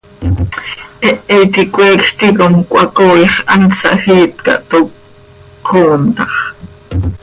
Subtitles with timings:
[1.03, 4.87] ¡Hehe iti coeecj ticom cöhacooix hant sahjiit ca, toc
[5.67, 6.31] cöxoom tax!